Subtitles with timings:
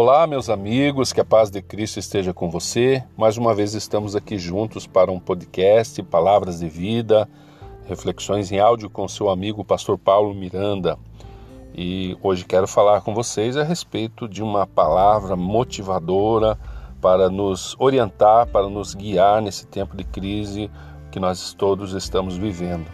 [0.00, 3.02] Olá, meus amigos, que a paz de Cristo esteja com você.
[3.16, 7.28] Mais uma vez estamos aqui juntos para um podcast, Palavras de Vida,
[7.88, 10.96] reflexões em áudio com seu amigo Pastor Paulo Miranda.
[11.74, 16.56] E hoje quero falar com vocês a respeito de uma palavra motivadora
[17.00, 20.70] para nos orientar, para nos guiar nesse tempo de crise
[21.10, 22.86] que nós todos estamos vivendo.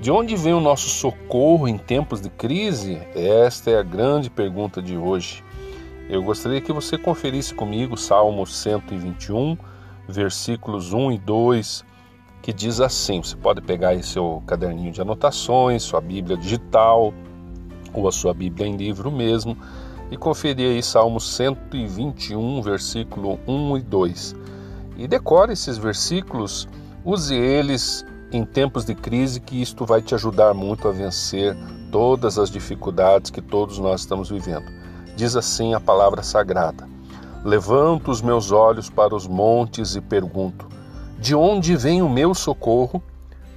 [0.00, 2.98] De onde vem o nosso socorro em tempos de crise?
[3.14, 5.44] Esta é a grande pergunta de hoje.
[6.08, 9.56] Eu gostaria que você conferisse comigo Salmo 121,
[10.06, 11.84] versículos 1 e 2,
[12.42, 17.14] que diz assim: você pode pegar aí seu caderninho de anotações, sua Bíblia digital
[17.94, 19.56] ou a sua Bíblia em livro mesmo
[20.10, 24.36] e conferir aí Salmo 121, versículo 1 e 2.
[24.98, 26.68] E decore esses versículos,
[27.02, 31.56] use eles em tempos de crise, que isto vai te ajudar muito a vencer
[31.90, 34.83] todas as dificuldades que todos nós estamos vivendo.
[35.16, 36.88] Diz assim a palavra sagrada:
[37.44, 40.66] Levanto os meus olhos para os montes e pergunto:
[41.18, 43.02] De onde vem o meu socorro?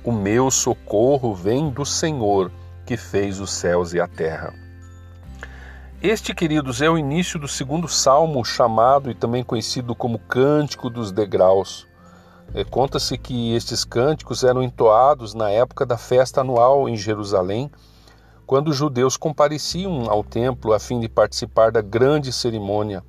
[0.03, 2.52] O meu socorro vem do Senhor,
[2.86, 4.53] que fez os céus e a terra.
[6.02, 11.11] Este, queridos, é o início do segundo salmo, chamado e também conhecido como Cântico dos
[11.11, 11.88] Degraus.
[12.53, 17.71] É, Conta-se que estes cânticos eram entoados na época da festa anual em Jerusalém,
[18.47, 23.03] quando os judeus compareciam ao templo a fim de participar da grande cerimônia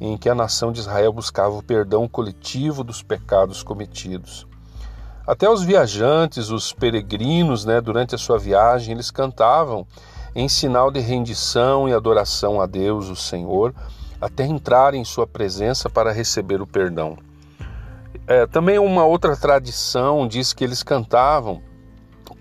[0.00, 4.46] em que a nação de Israel buscava o perdão coletivo dos pecados cometidos.
[5.26, 9.86] Até os viajantes, os peregrinos, né, durante a sua viagem, eles cantavam
[10.34, 13.74] em sinal de rendição e adoração a Deus, o Senhor,
[14.18, 17.18] até entrar em sua presença para receber o perdão.
[18.26, 21.60] É, também uma outra tradição diz que eles cantavam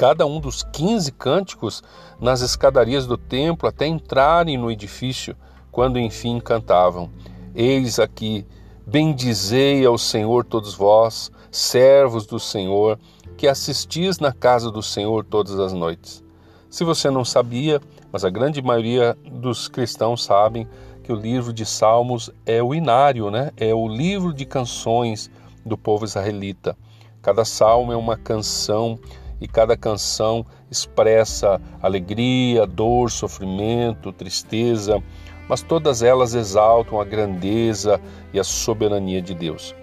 [0.01, 1.83] cada um dos 15 cânticos
[2.19, 5.37] nas escadarias do templo até entrarem no edifício,
[5.71, 7.11] quando enfim cantavam:
[7.53, 8.43] Eis aqui,
[8.83, 12.97] bendizei ao Senhor todos vós, servos do Senhor,
[13.37, 16.23] que assistis na casa do Senhor todas as noites.
[16.67, 17.79] Se você não sabia,
[18.11, 20.67] mas a grande maioria dos cristãos sabem
[21.03, 23.51] que o livro de Salmos é o inário, né?
[23.55, 25.29] É o livro de canções
[25.63, 26.75] do povo israelita.
[27.21, 28.99] Cada salmo é uma canção
[29.41, 35.03] e cada canção expressa alegria, dor, sofrimento, tristeza,
[35.49, 37.99] mas todas elas exaltam a grandeza
[38.31, 39.75] e a soberania de Deus.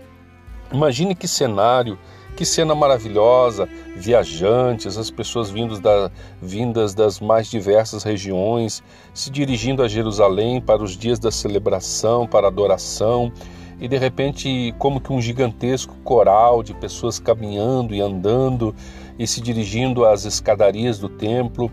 [0.72, 1.98] Imagine que cenário,
[2.36, 6.08] que cena maravilhosa, viajantes, as pessoas vindas, da,
[6.40, 8.82] vindas das mais diversas regiões,
[9.12, 13.32] se dirigindo a Jerusalém para os dias da celebração, para adoração,
[13.80, 18.74] e de repente, como que um gigantesco coral de pessoas caminhando e andando
[19.18, 21.70] e se dirigindo às escadarias do templo,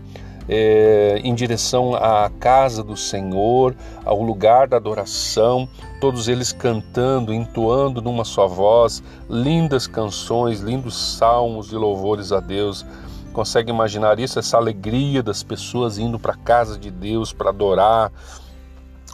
[0.48, 3.74] é, em direção à casa do Senhor,
[4.04, 5.68] ao lugar da adoração,
[6.00, 12.86] todos eles cantando, entoando numa só voz, lindas canções, lindos salmos e louvores a Deus.
[13.32, 14.38] Consegue imaginar isso?
[14.38, 18.12] Essa alegria das pessoas indo para a casa de Deus para adorar,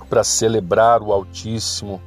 [0.09, 2.01] para celebrar o Altíssimo.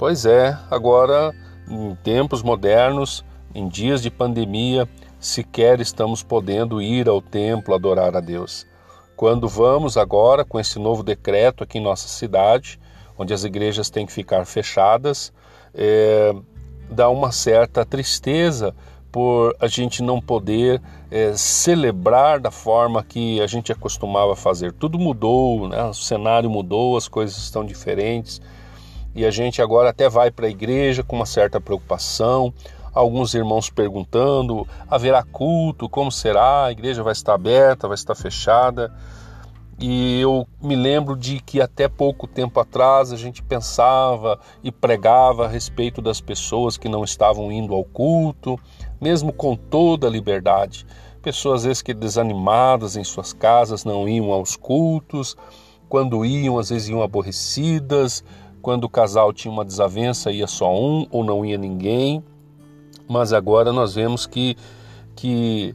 [0.00, 1.30] Pois é, agora,
[1.68, 3.22] em tempos modernos,
[3.54, 4.88] em dias de pandemia,
[5.18, 8.66] sequer estamos podendo ir ao templo adorar a Deus.
[9.14, 12.80] Quando vamos agora com esse novo decreto aqui em nossa cidade,
[13.18, 15.34] onde as igrejas têm que ficar fechadas,
[15.74, 16.34] é,
[16.90, 18.74] dá uma certa tristeza
[19.12, 24.72] por a gente não poder é, celebrar da forma que a gente acostumava fazer.
[24.72, 25.84] Tudo mudou, né?
[25.84, 28.40] o cenário mudou, as coisas estão diferentes
[29.14, 32.52] e a gente agora até vai para a igreja com uma certa preocupação
[32.92, 35.88] alguns irmãos perguntando: haverá culto?
[35.88, 36.66] Como será?
[36.66, 37.88] A igreja vai estar aberta?
[37.88, 38.92] Vai estar fechada?
[39.82, 45.46] E eu me lembro de que até pouco tempo atrás a gente pensava e pregava
[45.46, 48.60] a respeito das pessoas que não estavam indo ao culto,
[49.00, 50.86] mesmo com toda a liberdade.
[51.22, 55.34] Pessoas às vezes que desanimadas em suas casas não iam aos cultos,
[55.88, 58.22] quando iam, às vezes iam aborrecidas,
[58.60, 62.22] quando o casal tinha uma desavença, ia só um ou não ia ninguém
[63.10, 64.56] mas agora nós vemos que,
[65.16, 65.74] que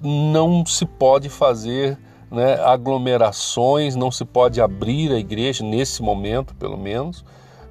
[0.00, 1.98] não se pode fazer
[2.30, 7.24] né, aglomerações, não se pode abrir a igreja nesse momento, pelo menos.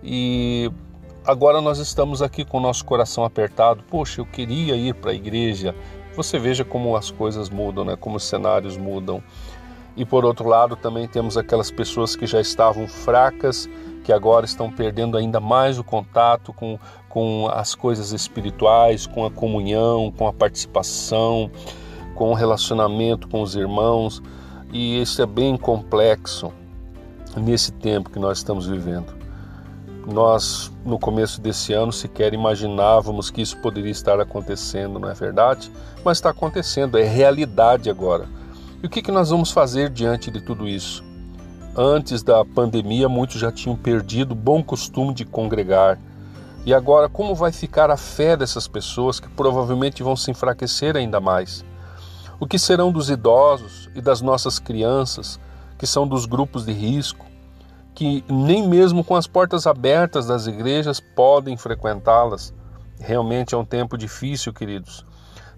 [0.04, 0.70] E
[1.26, 3.86] agora nós estamos aqui com o nosso coração apertado.
[3.90, 5.74] Poxa, eu queria ir para a igreja.
[6.18, 7.96] Você veja como as coisas mudam, né?
[7.96, 9.24] como os cenários mudam.
[9.96, 13.70] E por outro lado, também temos aquelas pessoas que já estavam fracas
[14.04, 16.78] que agora estão perdendo ainda mais o contato com,
[17.10, 21.50] com as coisas espirituais, com a comunhão, com a participação,
[22.14, 24.24] com o relacionamento com os irmãos,
[24.72, 26.52] e isso é bem complexo.
[27.36, 29.14] nesse tempo que nós estamos vivendo.
[30.08, 35.70] Nós, no começo desse ano, sequer imaginávamos que isso poderia estar acontecendo, não é verdade?
[36.04, 38.26] Mas está acontecendo, é realidade agora.
[38.86, 41.04] E o que, que nós vamos fazer diante de tudo isso?
[41.76, 45.98] Antes da pandemia, muitos já tinham perdido o bom costume de congregar.
[46.64, 51.20] E agora, como vai ficar a fé dessas pessoas que provavelmente vão se enfraquecer ainda
[51.20, 51.66] mais?
[52.40, 55.40] O que serão dos idosos e das nossas crianças,
[55.80, 57.26] que são dos grupos de risco,
[57.96, 62.54] que nem mesmo com as portas abertas das igrejas podem frequentá-las?
[63.00, 65.04] Realmente é um tempo difícil, queridos.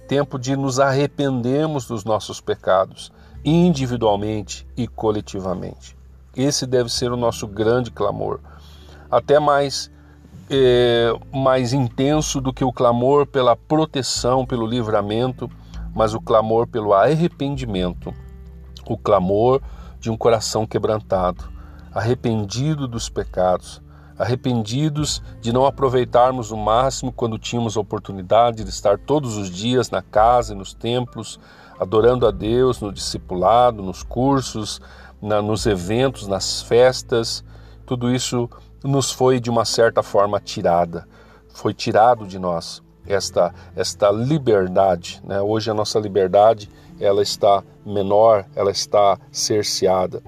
[0.08, 3.12] Tempo de nos arrependermos dos nossos pecados
[3.44, 5.96] individualmente e coletivamente.
[6.36, 8.40] Esse deve ser o nosso grande clamor,
[9.10, 9.92] até mais
[10.50, 15.50] é, mais intenso do que o clamor pela proteção, pelo livramento,
[15.94, 18.14] mas o clamor pelo arrependimento,
[18.86, 19.62] o clamor
[20.00, 21.50] de um coração quebrantado,
[21.94, 23.82] arrependido dos pecados,
[24.18, 29.90] arrependidos de não aproveitarmos o máximo quando tínhamos a oportunidade de estar todos os dias
[29.90, 31.40] na casa e nos templos,
[31.80, 34.82] adorando a Deus no discipulado, nos cursos,
[35.22, 37.44] na, nos eventos, nas festas.
[37.86, 38.50] Tudo isso
[38.84, 41.08] nos foi de uma certa forma tirada,
[41.54, 45.22] foi tirado de nós esta esta liberdade.
[45.24, 45.42] Né?
[45.42, 50.22] Hoje a nossa liberdade ela está menor, ela está cerceada.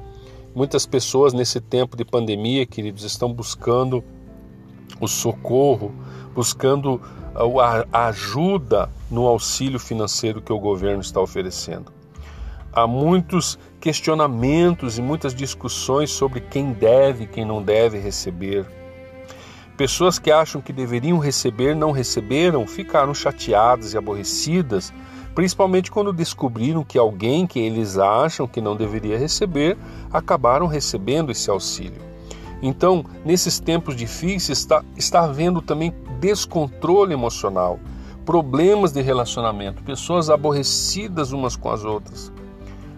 [0.59, 4.03] Muitas pessoas nesse tempo de pandemia, queridos, estão buscando
[4.99, 5.95] o socorro,
[6.35, 6.99] buscando
[7.93, 11.93] a ajuda no auxílio financeiro que o governo está oferecendo.
[12.73, 18.65] Há muitos questionamentos e muitas discussões sobre quem deve e quem não deve receber.
[19.77, 24.91] Pessoas que acham que deveriam receber não receberam, ficaram chateadas e aborrecidas,
[25.39, 29.77] principalmente quando descobriram que alguém que eles acham que não deveria receber
[30.11, 32.01] acabaram recebendo esse auxílio.
[32.61, 37.79] Então, nesses tempos difíceis, está, está havendo também descontrole emocional,
[38.25, 42.33] problemas de relacionamento, pessoas aborrecidas umas com as outras.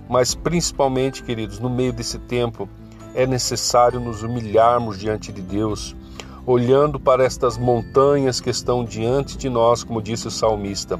[0.09, 2.67] Mas, principalmente, queridos, no meio desse tempo,
[3.13, 5.95] é necessário nos humilharmos diante de Deus,
[6.43, 10.99] olhando para estas montanhas que estão diante de nós, como disse o salmista.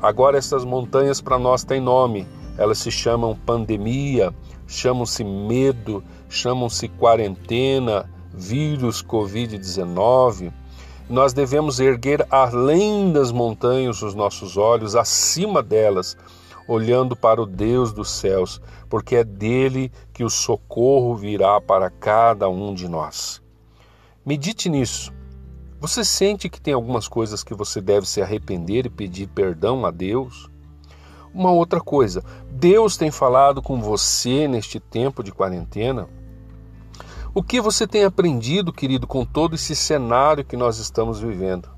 [0.00, 4.32] Agora, estas montanhas para nós têm nome, elas se chamam pandemia,
[4.66, 10.52] chamam-se medo, chamam-se quarentena, vírus Covid-19.
[11.08, 16.16] Nós devemos erguer além das montanhas os nossos olhos, acima delas,
[16.68, 22.48] olhando para o Deus dos céus, porque é dele que o socorro virá para cada
[22.48, 23.42] um de nós.
[24.24, 25.17] Medite nisso.
[25.80, 29.92] Você sente que tem algumas coisas que você deve se arrepender e pedir perdão a
[29.92, 30.50] Deus?
[31.32, 36.08] Uma outra coisa, Deus tem falado com você neste tempo de quarentena?
[37.32, 41.68] O que você tem aprendido, querido, com todo esse cenário que nós estamos vivendo?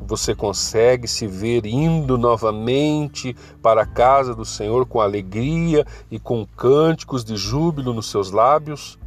[0.00, 6.46] Você consegue se ver indo novamente para a casa do Senhor com alegria e com
[6.46, 8.98] cânticos de júbilo nos seus lábios?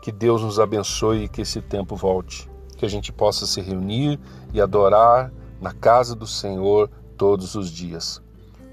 [0.00, 2.48] Que Deus nos abençoe e que esse tempo volte.
[2.76, 4.18] Que a gente possa se reunir
[4.52, 8.22] e adorar na casa do Senhor todos os dias.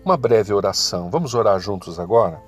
[0.04, 1.10] Uma breve oração.
[1.10, 2.42] Vamos orar juntos agora?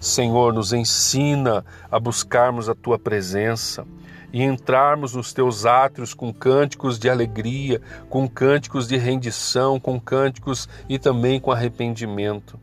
[0.00, 3.86] Senhor, nos ensina a buscarmos a tua presença
[4.32, 7.80] e entrarmos nos teus átrios com cânticos de alegria,
[8.10, 12.58] com cânticos de rendição, com cânticos e também com arrependimento.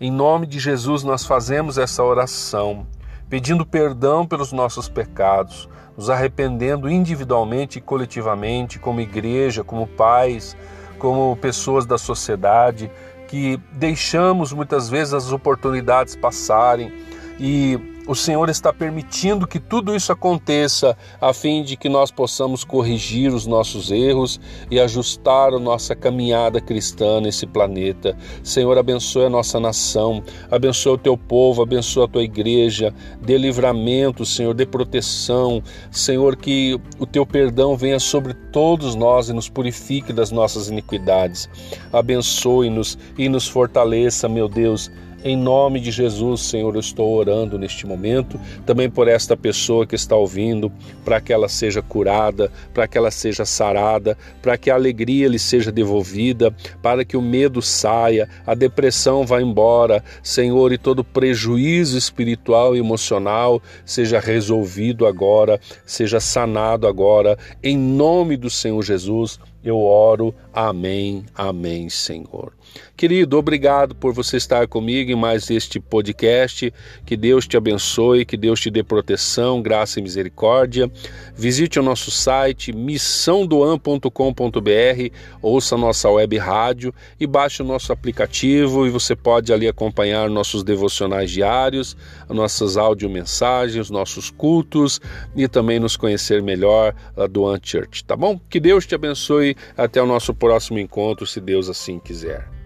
[0.00, 2.86] Em nome de Jesus, nós fazemos essa oração,
[3.30, 10.56] pedindo perdão pelos nossos pecados, nos arrependendo individualmente e coletivamente, como igreja, como pais,
[10.98, 12.90] como pessoas da sociedade
[13.28, 16.92] que deixamos muitas vezes as oportunidades passarem
[17.38, 22.64] e o Senhor está permitindo que tudo isso aconteça a fim de que nós possamos
[22.64, 24.40] corrigir os nossos erros
[24.70, 28.16] e ajustar a nossa caminhada cristã nesse planeta.
[28.42, 34.24] Senhor, abençoe a nossa nação, abençoe o teu povo, abençoe a tua igreja, dê livramento,
[34.24, 35.62] Senhor, dê proteção.
[35.90, 41.48] Senhor, que o teu perdão venha sobre todos nós e nos purifique das nossas iniquidades.
[41.92, 44.90] Abençoe-nos e nos fortaleça, meu Deus
[45.22, 49.94] em nome de Jesus, Senhor, eu estou orando neste momento, também por esta pessoa que
[49.94, 50.72] está ouvindo,
[51.04, 55.38] para que ela seja curada, para que ela seja sarada, para que a alegria lhe
[55.38, 61.98] seja devolvida, para que o medo saia, a depressão vá embora, Senhor, e todo prejuízo
[61.98, 69.38] espiritual e emocional seja resolvido agora, seja sanado agora, em nome do Senhor Jesus.
[69.62, 70.34] Eu oro.
[70.52, 71.24] Amém.
[71.34, 72.52] Amém, Senhor.
[72.96, 76.72] Querido, obrigado por você estar comigo em mais este podcast.
[77.04, 80.90] Que Deus te abençoe, que Deus te dê proteção, graça e misericórdia.
[81.34, 88.86] Visite o nosso site missãodoan.com.br, ouça a nossa web rádio e baixe o nosso aplicativo
[88.86, 91.96] e você pode ali acompanhar nossos devocionais diários,
[92.28, 95.00] nossas audiomensagens, nossos cultos
[95.34, 96.94] e também nos conhecer melhor
[97.30, 98.38] do Church, tá bom?
[98.48, 99.49] Que Deus te abençoe.
[99.76, 102.59] Até o nosso próximo encontro, se Deus assim quiser.